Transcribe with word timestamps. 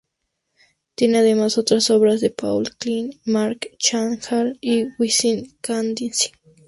Tiene 0.95 1.19
además 1.19 1.59
otras 1.59 1.91
obras 1.91 2.21
de 2.21 2.31
Paul 2.31 2.71
Klee, 2.75 3.21
Marc 3.25 3.67
Chagall 3.77 4.57
y 4.59 4.85
Wassily 4.97 5.53
Kandinsky 5.61 6.31